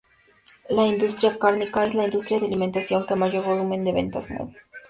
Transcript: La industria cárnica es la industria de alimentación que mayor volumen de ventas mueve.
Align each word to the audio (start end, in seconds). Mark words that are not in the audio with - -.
La 0.67 0.83
industria 0.87 1.37
cárnica 1.37 1.85
es 1.85 1.93
la 1.93 2.05
industria 2.05 2.39
de 2.39 2.47
alimentación 2.47 3.05
que 3.05 3.13
mayor 3.15 3.45
volumen 3.45 3.83
de 3.85 3.93
ventas 3.93 4.31
mueve. 4.31 4.53